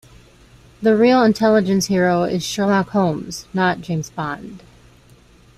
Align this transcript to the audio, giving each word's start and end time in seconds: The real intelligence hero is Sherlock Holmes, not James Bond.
The 0.81 0.95
real 0.95 1.21
intelligence 1.21 1.85
hero 1.85 2.23
is 2.23 2.43
Sherlock 2.43 2.89
Holmes, 2.89 3.45
not 3.53 3.81
James 3.81 4.09
Bond. 4.09 4.63